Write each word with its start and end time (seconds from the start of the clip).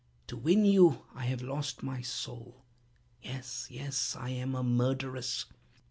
To 0.25 0.35
win 0.35 0.65
you 0.65 1.05
I 1.13 1.25
have 1.27 1.43
lost 1.43 1.83
my 1.83 2.01
soul! 2.01 2.65
Yes—yes—I 3.21 4.29
am 4.29 4.55
a 4.55 4.63
murderess! 4.63 5.45